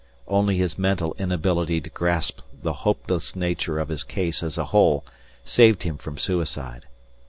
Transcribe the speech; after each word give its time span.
Only 0.27 0.57
his 0.57 0.79
mental 0.79 1.15
inability 1.19 1.79
to 1.79 1.89
grasp 1.91 2.39
the 2.63 2.73
hopeless 2.73 3.35
nature 3.35 3.77
of 3.77 3.89
his 3.89 4.03
case 4.03 4.41
as 4.41 4.57
a 4.57 4.65
whole 4.65 5.05
saved 5.45 5.83
him 5.83 5.99
from 5.99 6.17
suicide. 6.17 6.87